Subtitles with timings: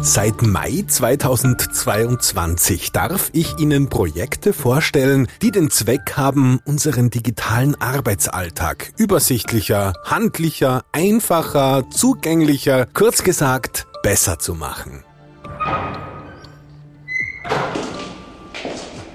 [0.00, 8.92] Seit Mai 2022 darf ich Ihnen Projekte vorstellen, die den Zweck haben, unseren digitalen Arbeitsalltag
[8.96, 15.02] übersichtlicher, handlicher, einfacher, zugänglicher, kurz gesagt, besser zu machen.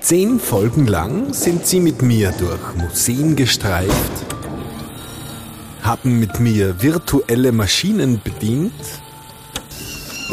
[0.02, 4.26] Zehn Folgen lang sind Sie mit mir durch Museen gestreift,
[5.82, 8.74] haben mit mir virtuelle Maschinen bedient,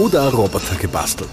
[0.00, 1.28] oder Roboter gebastelt.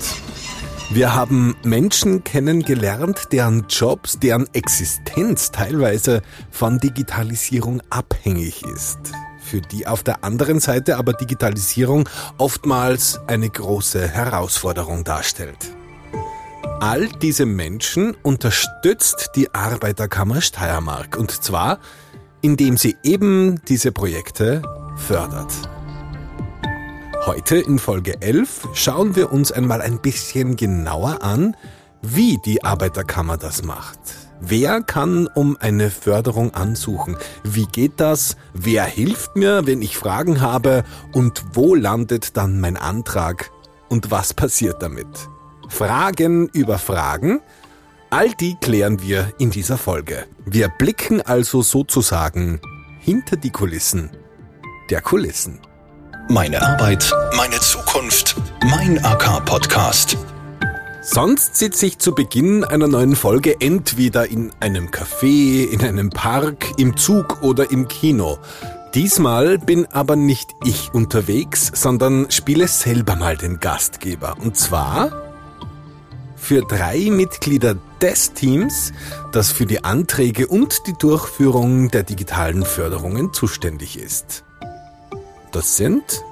[0.89, 6.21] Wir haben Menschen kennengelernt, deren Jobs, deren Existenz teilweise
[6.51, 8.97] von Digitalisierung abhängig ist.
[9.41, 15.71] Für die auf der anderen Seite aber Digitalisierung oftmals eine große Herausforderung darstellt.
[16.81, 21.79] All diese Menschen unterstützt die Arbeiterkammer Steiermark und zwar,
[22.41, 24.61] indem sie eben diese Projekte
[24.97, 25.53] fördert.
[27.27, 31.57] Heute in Folge 11 schauen wir uns einmal ein bisschen genauer an,
[32.01, 33.99] wie die Arbeiterkammer das macht.
[34.39, 37.17] Wer kann um eine Förderung ansuchen?
[37.43, 38.37] Wie geht das?
[38.53, 40.85] Wer hilft mir, wenn ich Fragen habe?
[41.11, 43.51] Und wo landet dann mein Antrag?
[43.89, 45.27] Und was passiert damit?
[45.67, 47.41] Fragen über Fragen?
[48.09, 50.27] All die klären wir in dieser Folge.
[50.45, 52.61] Wir blicken also sozusagen
[53.01, 54.11] hinter die Kulissen
[54.89, 55.59] der Kulissen.
[56.29, 58.35] Meine Arbeit, meine Zukunft,
[58.69, 60.17] mein AK-Podcast.
[61.01, 66.65] Sonst sitze ich zu Beginn einer neuen Folge entweder in einem Café, in einem Park,
[66.77, 68.39] im Zug oder im Kino.
[68.93, 74.35] Diesmal bin aber nicht ich unterwegs, sondern spiele selber mal den Gastgeber.
[74.37, 75.11] Und zwar
[76.35, 78.91] für drei Mitglieder des Teams,
[79.31, 84.43] das für die Anträge und die Durchführung der digitalen Förderungen zuständig ist.
[85.57, 86.23] Das sind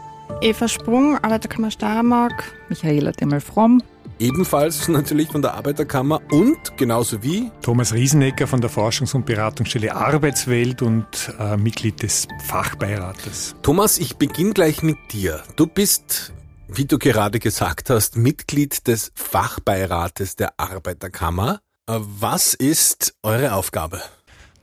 [0.41, 3.81] Eva Sprung, Arbeiterkammer Steiermark, Michaela Demmel-Fromm.
[4.19, 9.95] Ebenfalls natürlich von der Arbeiterkammer und genauso wie Thomas Riesenecker von der Forschungs- und Beratungsstelle
[9.95, 11.07] Arbeitswelt und
[11.39, 13.55] äh, Mitglied des Fachbeirates.
[13.63, 15.41] Thomas, ich beginne gleich mit dir.
[15.55, 16.31] Du bist,
[16.67, 21.61] wie du gerade gesagt hast, Mitglied des Fachbeirates der Arbeiterkammer.
[21.89, 24.03] Äh, was ist eure Aufgabe?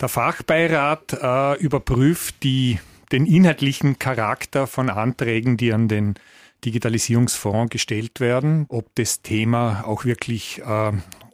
[0.00, 2.78] Der Fachbeirat äh, überprüft die
[3.12, 6.14] den inhaltlichen Charakter von Anträgen, die an den
[6.64, 10.92] Digitalisierungsfonds gestellt werden, ob das Thema auch wirklich äh,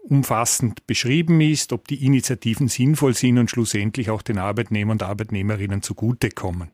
[0.09, 5.83] umfassend beschrieben ist, ob die Initiativen sinnvoll sind und schlussendlich auch den Arbeitnehmern und Arbeitnehmerinnen
[5.83, 6.71] zugutekommen.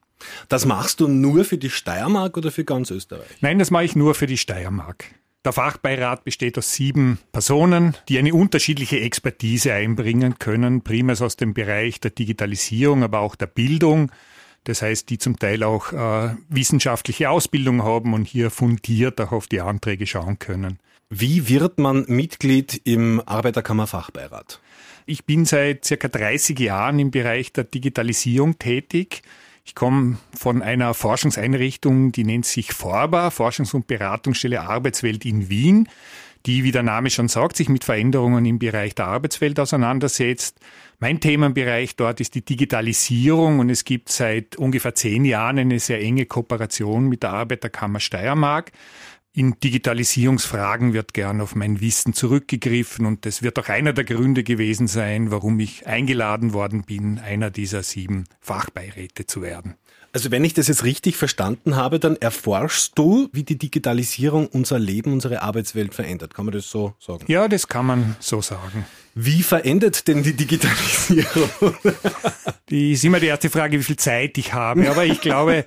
[0.49, 3.27] Das machst du nur für die Steiermark oder für ganz Österreich?
[3.41, 5.05] Nein, das mache ich nur für die Steiermark.
[5.45, 11.53] Der Fachbeirat besteht aus sieben Personen, die eine unterschiedliche Expertise einbringen können, primär aus dem
[11.53, 14.11] Bereich der Digitalisierung, aber auch der Bildung,
[14.65, 19.47] das heißt, die zum Teil auch äh, wissenschaftliche Ausbildung haben und hier fundiert auch auf
[19.47, 20.79] die Anträge schauen können.
[21.11, 24.61] Wie wird man Mitglied im Arbeiterkammerfachbeirat?
[25.07, 29.23] Ich bin seit circa 30 Jahren im Bereich der Digitalisierung tätig.
[29.67, 35.89] Ich komme von einer Forschungseinrichtung, die nennt sich FORBA, Forschungs- und Beratungsstelle Arbeitswelt in Wien
[36.47, 40.61] die, wie der Name schon sagt, sich mit Veränderungen im Bereich der Arbeitswelt auseinandersetzt.
[40.99, 46.01] Mein Themenbereich dort ist die Digitalisierung und es gibt seit ungefähr zehn Jahren eine sehr
[46.01, 48.73] enge Kooperation mit der Arbeiterkammer Steiermark.
[49.37, 54.45] In Digitalisierungsfragen wird gern auf mein Wissen zurückgegriffen und das wird auch einer der Gründe
[54.45, 59.75] gewesen sein, warum ich eingeladen worden bin, einer dieser sieben Fachbeiräte zu werden.
[60.15, 64.79] Also wenn ich das jetzt richtig verstanden habe, dann erforschst du, wie die Digitalisierung unser
[64.79, 66.35] Leben, unsere Arbeitswelt verändert.
[66.35, 67.25] Kann man das so sagen?
[67.27, 68.87] Ja, das kann man so sagen.
[69.17, 71.51] Wie verändert denn die Digitalisierung?
[72.71, 74.89] die ist immer die erste Frage, wie viel Zeit ich habe.
[74.89, 75.65] Aber ich glaube,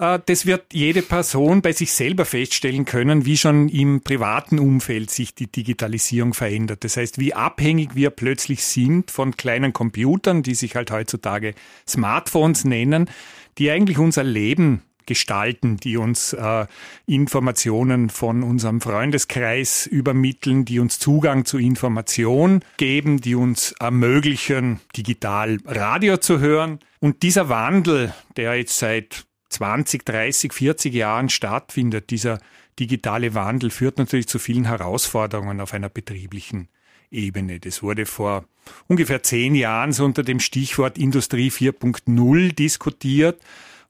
[0.00, 5.10] äh, das wird jede Person bei sich selber feststellen können, wie schon im privaten Umfeld
[5.10, 6.84] sich die Digitalisierung verändert.
[6.84, 11.54] Das heißt, wie abhängig wir plötzlich sind von kleinen Computern, die sich halt heutzutage
[11.86, 13.10] Smartphones nennen,
[13.58, 16.66] die eigentlich unser Leben gestalten, die uns äh,
[17.06, 25.58] Informationen von unserem Freundeskreis übermitteln, die uns Zugang zu Information geben, die uns ermöglichen, digital
[25.66, 26.78] Radio zu hören.
[27.00, 32.38] Und dieser Wandel, der jetzt seit 20, 30, 40 Jahren stattfindet, dieser
[32.78, 36.68] digitale Wandel führt natürlich zu vielen Herausforderungen auf einer betrieblichen
[37.10, 37.60] Ebene.
[37.60, 38.44] Das wurde vor
[38.86, 43.40] ungefähr zehn Jahren so unter dem Stichwort Industrie 4.0 diskutiert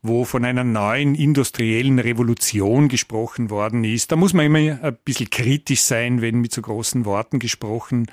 [0.03, 4.11] wo von einer neuen industriellen Revolution gesprochen worden ist.
[4.11, 8.07] Da muss man immer ein bisschen kritisch sein, wenn mit so großen Worten gesprochen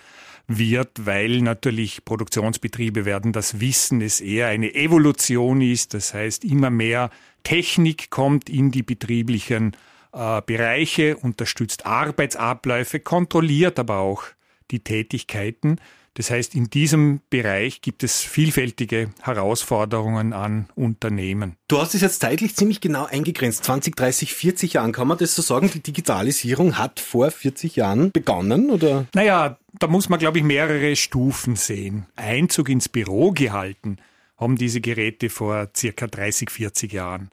[0.48, 5.94] wird, weil natürlich Produktionsbetriebe werden das wissen, es eher eine Evolution ist.
[5.94, 7.10] Das heißt, immer mehr
[7.44, 9.76] Technik kommt in die betrieblichen
[10.14, 14.24] äh, Bereiche, unterstützt Arbeitsabläufe, kontrolliert aber auch
[14.72, 15.80] die Tätigkeiten.
[16.18, 21.58] Das heißt, in diesem Bereich gibt es vielfältige Herausforderungen an Unternehmen.
[21.68, 23.64] Du hast es jetzt zeitlich ziemlich genau eingegrenzt.
[23.64, 24.94] 20, 30, 40 Jahren.
[24.94, 25.70] Kann man das so sagen?
[25.72, 29.06] Die Digitalisierung hat vor 40 Jahren begonnen, oder?
[29.14, 32.08] Naja, da muss man, glaube ich, mehrere Stufen sehen.
[32.16, 33.98] Einzug ins Büro gehalten
[34.38, 37.30] haben diese Geräte vor circa 30, 40 Jahren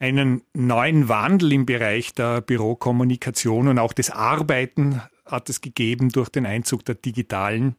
[0.00, 6.28] einen neuen Wandel im Bereich der Bürokommunikation und auch des Arbeiten hat es gegeben durch
[6.28, 7.76] den Einzug der digitalen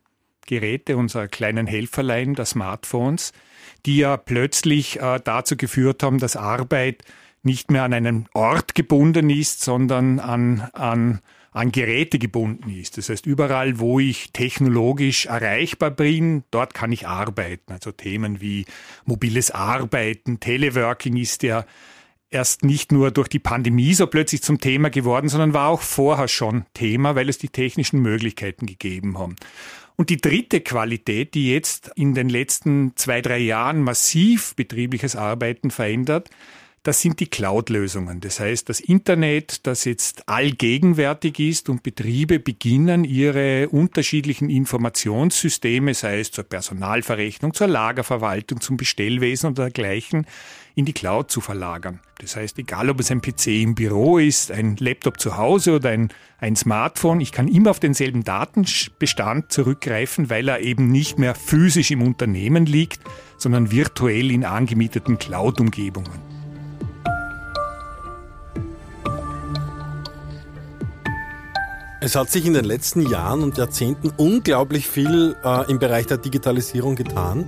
[0.48, 3.31] Geräte, unserer kleinen Helferlein, der Smartphones,
[3.86, 7.03] die ja plötzlich äh, dazu geführt haben, dass Arbeit
[7.44, 11.21] nicht mehr an einen Ort gebunden ist, sondern an, an,
[11.51, 12.98] an Geräte gebunden ist.
[12.98, 17.74] Das heißt, überall, wo ich technologisch erreichbar bin, dort kann ich arbeiten.
[17.74, 18.65] Also Themen wie
[19.06, 21.65] mobiles Arbeiten, Teleworking ist ja
[22.31, 26.28] erst nicht nur durch die Pandemie so plötzlich zum Thema geworden, sondern war auch vorher
[26.28, 29.36] schon Thema, weil es die technischen Möglichkeiten gegeben haben.
[29.98, 35.69] Und die dritte Qualität, die jetzt in den letzten zwei, drei Jahren massiv betriebliches Arbeiten
[35.69, 36.30] verändert,
[36.83, 38.22] das sind die Cloud-Lösungen.
[38.22, 46.22] Das heißt, das Internet, das jetzt allgegenwärtig ist und Betriebe beginnen, ihre unterschiedlichen Informationssysteme, sei
[46.22, 50.25] es zur Personalverrechnung, zur Lagerverwaltung, zum Bestellwesen oder dergleichen,
[50.74, 52.00] in die Cloud zu verlagern.
[52.19, 55.89] Das heißt, egal ob es ein PC im Büro ist, ein Laptop zu Hause oder
[55.89, 61.36] ein, ein Smartphone, ich kann immer auf denselben Datenbestand zurückgreifen, weil er eben nicht mehr
[61.36, 63.01] physisch im Unternehmen liegt,
[63.38, 66.41] sondern virtuell in angemieteten Cloud-Umgebungen.
[72.03, 76.18] Es hat sich in den letzten Jahren und Jahrzehnten unglaublich viel äh, im Bereich der
[76.18, 77.45] Digitalisierung getan.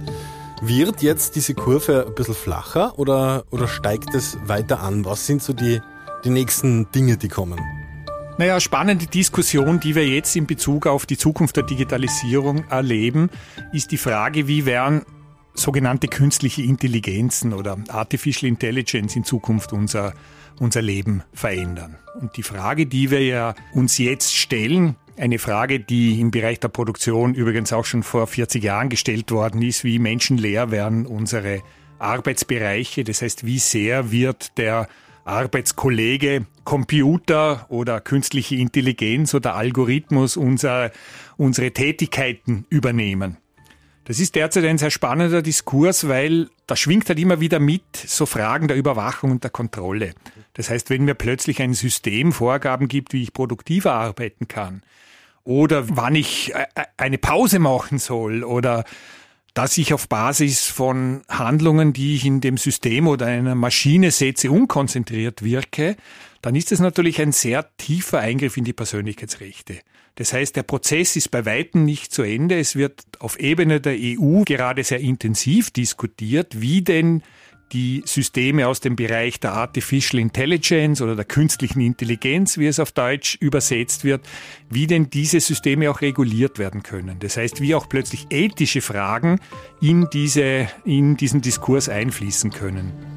[0.62, 5.06] Wird jetzt diese Kurve ein bisschen flacher oder, oder steigt es weiter an?
[5.06, 5.82] Was sind so die,
[6.24, 7.60] die nächsten Dinge, die kommen?
[8.38, 13.32] Naja, spannende Diskussion, die wir jetzt in Bezug auf die Zukunft der Digitalisierung erleben,
[13.72, 15.02] ist die Frage, wie werden
[15.56, 20.14] sogenannte künstliche Intelligenzen oder Artificial Intelligence in Zukunft unser
[20.60, 21.98] unser Leben verändern.
[22.20, 26.70] Und die Frage, die wir ja uns jetzt stellen, eine Frage, die im Bereich der
[26.70, 31.62] Produktion übrigens auch schon vor 40 Jahren gestellt worden ist, wie menschenleer werden unsere
[32.00, 33.04] Arbeitsbereiche.
[33.04, 34.88] Das heißt, wie sehr wird der
[35.26, 40.92] Arbeitskollege Computer oder künstliche Intelligenz oder Algorithmus unser,
[41.38, 43.38] unsere Tätigkeiten übernehmen.
[44.06, 48.26] Das ist derzeit ein sehr spannender Diskurs, weil da schwingt halt immer wieder mit so
[48.26, 50.14] Fragen der Überwachung und der Kontrolle.
[50.54, 54.84] Das heißt, wenn mir plötzlich ein System Vorgaben gibt, wie ich produktiver arbeiten kann
[55.46, 58.84] oder wann ich äh, äh, eine Pause machen soll oder
[59.54, 64.50] dass ich auf Basis von Handlungen, die ich in dem System oder einer Maschine setze,
[64.50, 65.96] unkonzentriert wirke,
[66.44, 69.80] dann ist es natürlich ein sehr tiefer Eingriff in die Persönlichkeitsrechte.
[70.16, 72.60] Das heißt, der Prozess ist bei weitem nicht zu Ende.
[72.60, 77.24] Es wird auf Ebene der EU gerade sehr intensiv diskutiert, wie denn
[77.72, 82.92] die Systeme aus dem Bereich der Artificial Intelligence oder der künstlichen Intelligenz, wie es auf
[82.92, 84.28] Deutsch übersetzt wird,
[84.70, 87.20] wie denn diese Systeme auch reguliert werden können.
[87.20, 89.40] Das heißt, wie auch plötzlich ethische Fragen
[89.80, 93.13] in, diese, in diesen Diskurs einfließen können.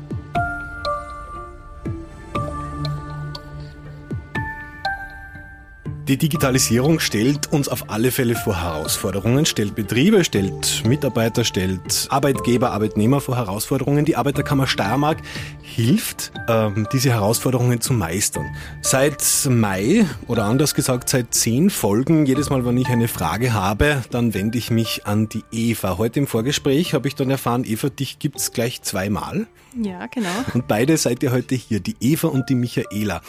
[6.08, 12.70] Die Digitalisierung stellt uns auf alle Fälle vor Herausforderungen, stellt Betriebe, stellt Mitarbeiter, stellt Arbeitgeber,
[12.70, 14.04] Arbeitnehmer vor Herausforderungen.
[14.04, 15.18] Die Arbeiterkammer Steiermark
[15.62, 18.46] hilft, ähm, diese Herausforderungen zu meistern.
[18.82, 19.20] Seit
[19.50, 24.32] Mai oder anders gesagt seit zehn Folgen, jedes Mal, wenn ich eine Frage habe, dann
[24.32, 25.98] wende ich mich an die Eva.
[25.98, 29.48] Heute im Vorgespräch habe ich dann erfahren, Eva, dich gibt's gleich zweimal.
[29.74, 30.28] Ja, genau.
[30.54, 33.22] Und beide seid ihr heute hier, die Eva und die Michaela.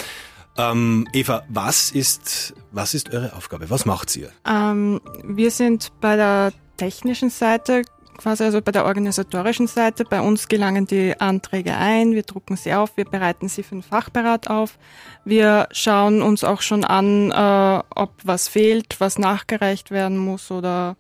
[0.58, 3.70] Ähm, Eva, was ist, was ist eure Aufgabe?
[3.70, 4.32] Was macht ihr?
[4.48, 7.84] Ähm, wir sind bei der technischen Seite,
[8.18, 10.04] quasi also bei der organisatorischen Seite.
[10.04, 13.84] Bei uns gelangen die Anträge ein, wir drucken sie auf, wir bereiten sie für den
[13.84, 14.80] Fachberat auf.
[15.26, 20.98] Wir schauen uns auch schon an, äh, ob was fehlt, was nachgereicht werden muss oder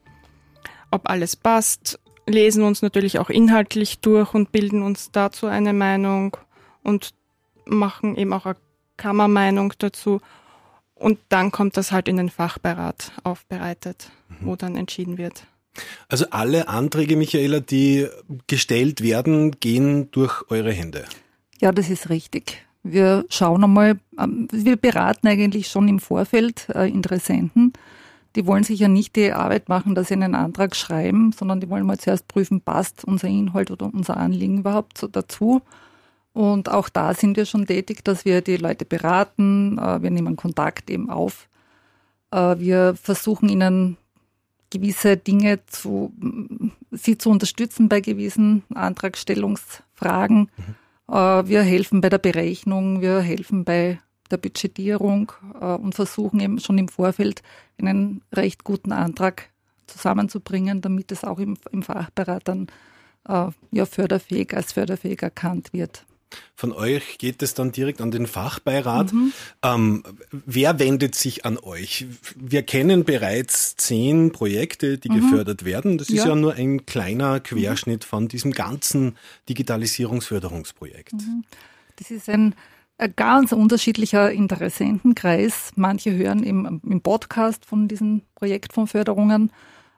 [0.91, 1.99] ob alles passt.
[2.27, 6.37] Lesen uns natürlich auch inhaltlich durch und bilden uns dazu eine Meinung
[6.83, 7.13] und
[7.65, 8.45] machen eben auch
[8.97, 10.19] Kammermeinung dazu.
[10.95, 14.35] Und dann kommt das halt in den Fachberat aufbereitet, mhm.
[14.47, 15.45] wo dann entschieden wird.
[16.09, 18.07] Also alle Anträge, Michaela, die
[18.47, 21.05] gestellt werden, gehen durch eure Hände.
[21.59, 22.65] Ja, das ist richtig.
[22.83, 27.73] Wir schauen einmal, ähm, wir beraten eigentlich schon im Vorfeld äh, Interessenten.
[28.35, 31.69] Die wollen sich ja nicht die Arbeit machen, dass sie einen Antrag schreiben, sondern die
[31.69, 35.61] wollen mal zuerst prüfen, passt unser Inhalt oder unser Anliegen überhaupt dazu.
[36.37, 39.79] Und auch da sind wir schon tätig, dass wir die Leute beraten.
[39.79, 41.49] Äh, wir nehmen Kontakt eben auf.
[42.29, 43.97] Äh, wir versuchen ihnen
[44.69, 46.13] gewisse Dinge zu,
[46.91, 50.51] sie zu unterstützen bei gewissen Antragstellungsfragen.
[51.07, 51.15] Mhm.
[51.15, 56.77] Äh, wir helfen bei der Berechnung, wir helfen bei der Budgetierung und versuchen eben schon
[56.77, 57.41] im Vorfeld
[57.79, 59.49] einen recht guten Antrag
[59.87, 62.67] zusammenzubringen, damit es auch im, im Fachberat dann
[63.25, 66.05] ja, förderfähig als förderfähig erkannt wird.
[66.55, 69.13] Von euch geht es dann direkt an den Fachbeirat.
[69.13, 69.33] Mhm.
[69.63, 72.07] Ähm, wer wendet sich an euch?
[72.35, 75.21] Wir kennen bereits zehn Projekte, die mhm.
[75.21, 75.97] gefördert werden.
[75.97, 76.27] Das ist ja.
[76.27, 78.07] ja nur ein kleiner Querschnitt mhm.
[78.07, 79.17] von diesem ganzen
[79.49, 81.13] Digitalisierungsförderungsprojekt.
[81.13, 81.43] Mhm.
[81.97, 82.55] Das ist ein,
[82.97, 85.71] ein ganz unterschiedlicher Interessentenkreis.
[85.75, 89.51] Manche hören im, im Podcast von diesem Projekt von Förderungen.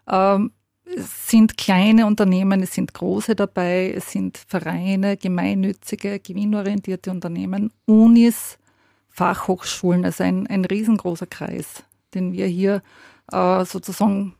[0.09, 0.51] Ähm,
[0.95, 8.57] es sind kleine Unternehmen, es sind große dabei, es sind Vereine, gemeinnützige, gewinnorientierte Unternehmen, Unis,
[9.09, 12.81] Fachhochschulen, also ein, ein riesengroßer Kreis, den wir hier
[13.31, 14.35] äh, sozusagen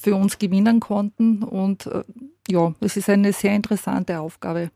[0.00, 1.42] für uns gewinnen konnten.
[1.42, 2.04] Und äh,
[2.48, 4.70] ja, es ist eine sehr interessante Aufgabe,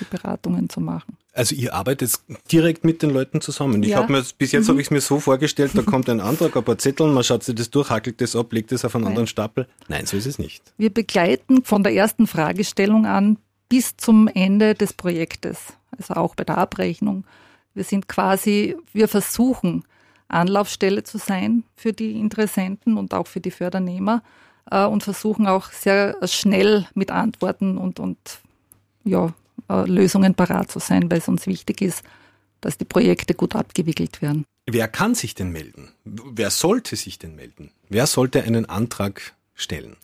[0.00, 1.16] die Beratungen zu machen.
[1.38, 2.14] Also ihr arbeitet
[2.50, 3.80] direkt mit den Leuten zusammen.
[3.84, 3.98] Ich ja.
[3.98, 4.70] habe mir bis jetzt mhm.
[4.70, 7.44] habe ich es mir so vorgestellt, da kommt ein Antrag, ein paar Zettel, man schaut
[7.44, 9.10] sich das durch, hackelt das ab, legt das auf einen Nein.
[9.12, 9.68] anderen Stapel.
[9.86, 10.64] Nein, so ist es nicht.
[10.78, 15.58] Wir begleiten von der ersten Fragestellung an bis zum Ende des Projektes,
[15.96, 17.24] also auch bei der Abrechnung.
[17.72, 19.84] Wir sind quasi, wir versuchen
[20.26, 24.24] Anlaufstelle zu sein für die Interessenten und auch für die Fördernehmer
[24.72, 28.18] äh, und versuchen auch sehr schnell mit Antworten und, und
[29.04, 29.32] ja,
[29.68, 32.02] Lösungen parat zu sein, weil es uns wichtig ist,
[32.60, 34.44] dass die Projekte gut abgewickelt werden.
[34.66, 35.92] Wer kann sich denn melden?
[36.04, 37.70] Wer sollte sich denn melden?
[37.88, 39.96] Wer sollte einen Antrag stellen?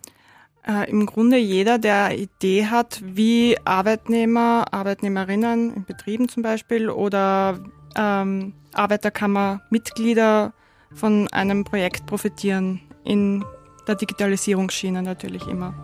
[0.67, 7.61] Äh, Im Grunde jeder, der Idee hat, wie Arbeitnehmer, Arbeitnehmerinnen in Betrieben zum Beispiel oder
[7.97, 10.55] ähm, Arbeiterkammermitglieder
[10.95, 13.45] von einem Projekt profitieren, in
[13.87, 15.84] der Digitalisierungsschiene natürlich immer.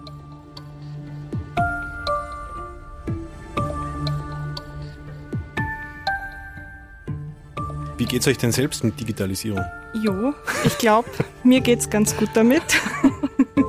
[8.01, 9.63] Wie geht es euch denn selbst mit Digitalisierung?
[9.93, 10.33] Jo,
[10.65, 11.11] ich glaube,
[11.45, 12.63] mir geht es ganz gut damit.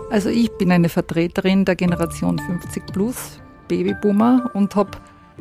[0.10, 4.92] Also ich bin eine Vertreterin der Generation 50 plus, Babyboomer und habe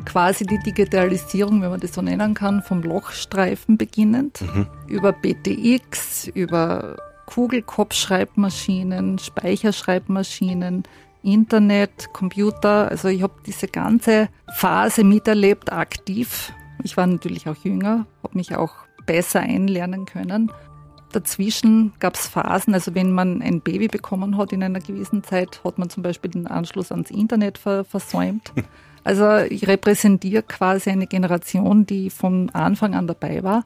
[0.05, 4.67] quasi die Digitalisierung, wenn man das so nennen kann, vom Lochstreifen beginnend, mhm.
[4.87, 6.95] über BTX, über
[7.27, 10.83] Kugelkopfschreibmaschinen, Speicherschreibmaschinen,
[11.21, 12.89] Internet, Computer.
[12.89, 18.55] Also ich habe diese ganze Phase miterlebt, aktiv ich war natürlich auch jünger, habe mich
[18.55, 18.73] auch
[19.05, 20.51] besser einlernen können.
[21.11, 25.61] Dazwischen gab es Phasen, also wenn man ein Baby bekommen hat in einer gewissen Zeit,
[25.63, 28.51] hat man zum Beispiel den Anschluss ans Internet versäumt.
[29.03, 33.65] Also ich repräsentiere quasi eine Generation, die von Anfang an dabei war.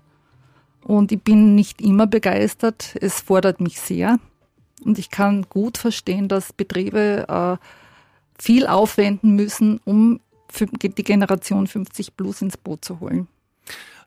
[0.81, 2.95] Und ich bin nicht immer begeistert.
[3.01, 4.19] Es fordert mich sehr.
[4.85, 7.65] Und ich kann gut verstehen, dass Betriebe äh,
[8.41, 10.19] viel aufwenden müssen, um
[10.59, 13.27] die Generation 50 plus ins Boot zu holen.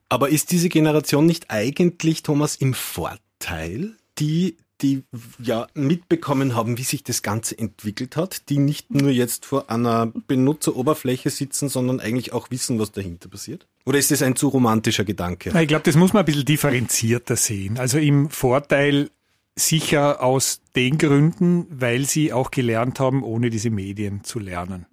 [0.08, 5.02] Aber ist diese Generation nicht eigentlich, Thomas, im Vorteil, die die
[5.40, 10.06] ja mitbekommen haben, wie sich das Ganze entwickelt hat, die nicht nur jetzt vor einer
[10.06, 13.66] Benutzeroberfläche sitzen, sondern eigentlich auch wissen, was dahinter passiert?
[13.84, 15.50] Oder ist das ein zu romantischer Gedanke?
[15.60, 17.78] Ich glaube, das muss man ein bisschen differenzierter sehen.
[17.78, 19.10] Also im Vorteil
[19.56, 24.86] sicher aus den Gründen, weil sie auch gelernt haben, ohne diese Medien zu lernen.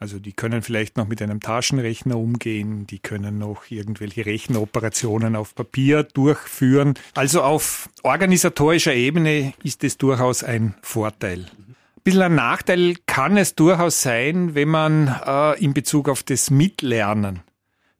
[0.00, 5.56] Also die können vielleicht noch mit einem Taschenrechner umgehen, die können noch irgendwelche Rechenoperationen auf
[5.56, 6.94] Papier durchführen.
[7.14, 11.40] Also auf organisatorischer Ebene ist es durchaus ein Vorteil.
[11.40, 16.50] Ein bisschen ein Nachteil kann es durchaus sein, wenn man äh, in Bezug auf das
[16.50, 17.40] Mitlernen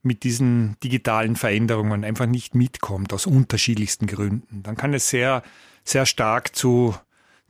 [0.02, 4.62] mit diesen digitalen Veränderungen einfach nicht mitkommt, aus unterschiedlichsten Gründen.
[4.62, 5.43] Dann kann es sehr,
[5.85, 6.95] sehr stark zu,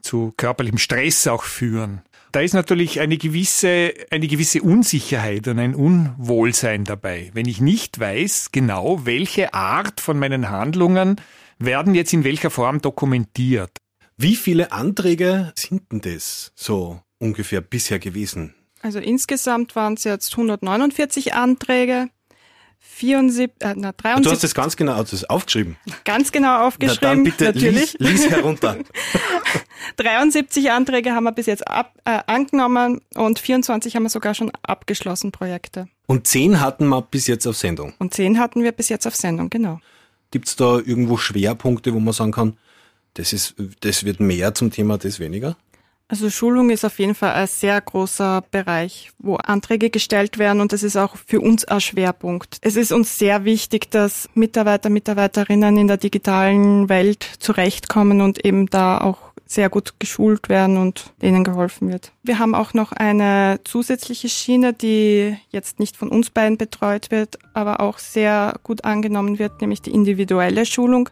[0.01, 2.01] zu körperlichem Stress auch führen.
[2.31, 7.31] Da ist natürlich eine gewisse, eine gewisse Unsicherheit und ein Unwohlsein dabei.
[7.33, 11.19] Wenn ich nicht weiß genau, welche Art von meinen Handlungen
[11.57, 13.71] werden jetzt in welcher Form dokumentiert.
[14.15, 18.53] Wie viele Anträge sind denn das so ungefähr bisher gewesen?
[18.81, 22.09] Also insgesamt waren es jetzt 149 Anträge.
[22.79, 24.23] 74, äh, na, 73.
[24.23, 25.77] Du hast das ganz genau das aufgeschrieben.
[26.05, 26.99] Ganz genau aufgeschrieben.
[27.01, 27.97] Na dann bitte natürlich.
[27.99, 28.77] Lies, lies herunter.
[29.97, 34.51] 73 Anträge haben wir bis jetzt ab, äh, angenommen und 24 haben wir sogar schon
[34.63, 35.87] abgeschlossen Projekte.
[36.07, 37.93] Und 10 hatten wir bis jetzt auf Sendung.
[37.99, 39.79] Und 10 hatten wir bis jetzt auf Sendung, genau.
[40.31, 42.57] Gibt es da irgendwo Schwerpunkte, wo man sagen kann,
[43.15, 45.57] das, ist, das wird mehr zum Thema, das weniger?
[46.09, 50.73] Also Schulung ist auf jeden Fall ein sehr großer Bereich, wo Anträge gestellt werden und
[50.73, 52.57] das ist auch für uns ein Schwerpunkt.
[52.61, 58.65] Es ist uns sehr wichtig, dass Mitarbeiter, Mitarbeiterinnen in der digitalen Welt zurechtkommen und eben
[58.65, 62.11] da auch sehr gut geschult werden und denen geholfen wird.
[62.23, 67.37] Wir haben auch noch eine zusätzliche Schiene, die jetzt nicht von uns beiden betreut wird,
[67.53, 71.09] aber auch sehr gut angenommen wird, nämlich die individuelle Schulung.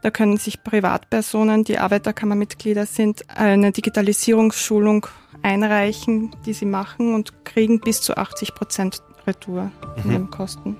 [0.00, 5.06] Da können sich Privatpersonen, die Arbeiterkammermitglieder sind, eine Digitalisierungsschulung
[5.42, 10.12] einreichen, die sie machen und kriegen bis zu 80 Prozent Retour in mhm.
[10.12, 10.76] den Kosten.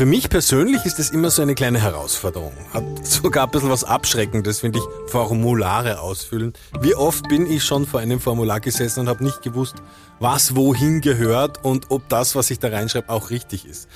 [0.00, 2.54] Für mich persönlich ist es immer so eine kleine Herausforderung.
[2.72, 6.54] Hat sogar ein bisschen was Abschreckendes, finde ich, Formulare ausfüllen.
[6.80, 9.74] Wie oft bin ich schon vor einem Formular gesessen und habe nicht gewusst,
[10.20, 13.88] was wohin gehört und ob das, was ich da reinschreibe, auch richtig ist.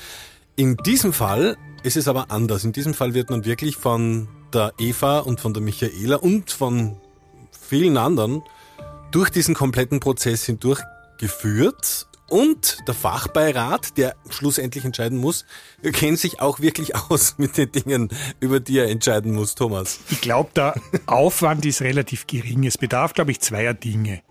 [0.56, 2.64] In diesem Fall ist es aber anders.
[2.64, 6.96] In diesem Fall wird man wirklich von der Eva und von der Michaela und von
[7.50, 8.42] vielen anderen
[9.10, 10.80] durch diesen kompletten Prozess hindurch
[11.18, 15.44] geführt und der Fachbeirat, der schlussendlich entscheiden muss,
[15.82, 18.08] kennt sich auch wirklich aus mit den Dingen,
[18.40, 20.00] über die er entscheiden muss, Thomas.
[20.10, 20.74] Ich glaube, der
[21.06, 22.64] Aufwand ist relativ gering.
[22.64, 24.22] Es bedarf, glaube ich, zweier Dinge.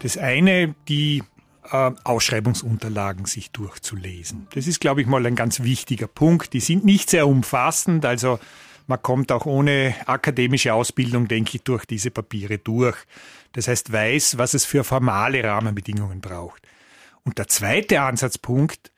[0.00, 1.22] Das eine, die
[1.70, 4.48] äh, Ausschreibungsunterlagen sich durchzulesen.
[4.54, 6.52] Das ist, glaube ich, mal ein ganz wichtiger Punkt.
[6.52, 8.38] Die sind nicht sehr umfassend, also
[8.86, 12.96] man kommt auch ohne akademische Ausbildung, denke ich, durch diese Papiere durch.
[13.52, 16.62] Das heißt, weiß, was es für formale Rahmenbedingungen braucht.
[17.24, 18.90] Und der zweite Ansatzpunkt,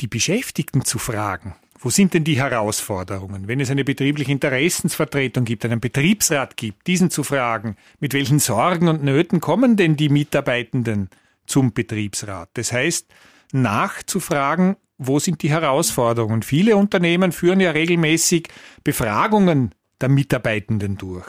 [0.00, 1.54] die Beschäftigten zu fragen.
[1.78, 3.48] Wo sind denn die Herausforderungen?
[3.48, 8.88] Wenn es eine betriebliche Interessensvertretung gibt, einen Betriebsrat gibt, diesen zu fragen, mit welchen Sorgen
[8.88, 11.08] und Nöten kommen denn die Mitarbeitenden
[11.50, 12.48] zum Betriebsrat?
[12.54, 13.06] Das heißt,
[13.52, 16.42] nachzufragen, wo sind die Herausforderungen?
[16.42, 18.48] Viele Unternehmen führen ja regelmäßig
[18.84, 21.26] Befragungen der Mitarbeitenden durch.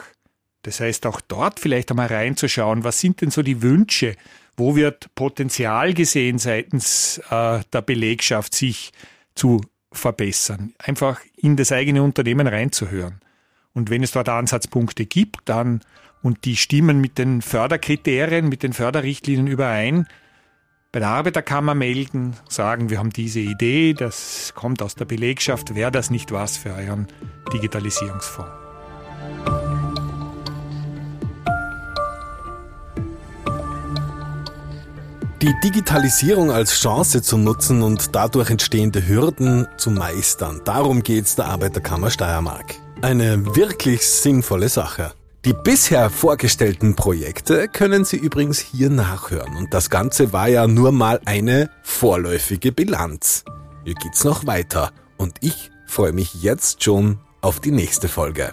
[0.62, 4.14] Das heißt, auch dort vielleicht einmal reinzuschauen, was sind denn so die Wünsche,
[4.56, 8.92] wo wird Potenzial gesehen seitens äh, der Belegschaft, sich
[9.34, 10.74] zu verbessern?
[10.78, 13.20] Einfach in das eigene Unternehmen reinzuhören.
[13.74, 15.80] Und wenn es dort Ansatzpunkte gibt, dann
[16.22, 20.06] und die stimmen mit den Förderkriterien, mit den Förderrichtlinien überein,
[20.92, 25.90] bei der Arbeiterkammer melden, sagen, wir haben diese Idee, das kommt aus der Belegschaft, wäre
[25.90, 27.08] das nicht was für euren
[27.52, 28.50] Digitalisierungsfonds?
[35.40, 41.46] Die Digitalisierung als Chance zu nutzen und dadurch entstehende Hürden zu meistern, darum geht's der
[41.46, 42.81] Arbeiterkammer Steiermark.
[43.02, 45.12] Eine wirklich sinnvolle Sache.
[45.44, 50.92] Die bisher vorgestellten Projekte können Sie übrigens hier nachhören und das Ganze war ja nur
[50.92, 53.44] mal eine vorläufige Bilanz.
[53.84, 58.52] Hier geht's noch weiter und ich freue mich jetzt schon auf die nächste Folge.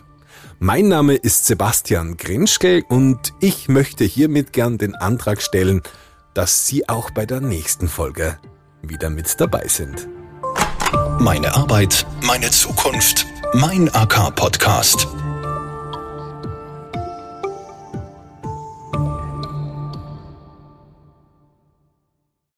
[0.58, 5.84] Mein Name ist Sebastian Grinschke und ich möchte hiermit gern den Antrag stellen,
[6.34, 8.40] dass Sie auch bei der nächsten Folge
[8.82, 10.10] wieder mit dabei sind.
[11.20, 15.08] Meine Arbeit, meine Zukunft, mein AK-Podcast.